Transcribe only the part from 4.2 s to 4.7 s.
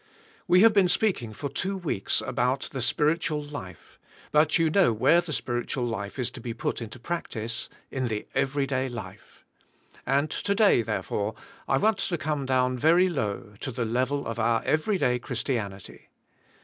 but